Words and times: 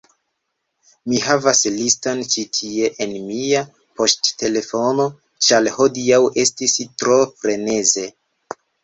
Mi 1.11 1.17
havas 1.25 1.59
liston 1.73 2.23
ĉi 2.35 2.45
tie 2.59 2.89
en 3.05 3.13
mia 3.25 3.61
poŝtelefono 3.99 5.05
ĉar 5.49 5.69
hodiaŭ 5.77 6.21
estis 6.45 6.75
tro 7.03 7.19
freneze 7.43 8.07